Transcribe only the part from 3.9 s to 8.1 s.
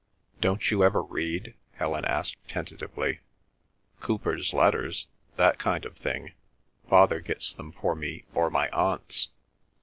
"Cowper's Letters—that kind of thing. Father gets them for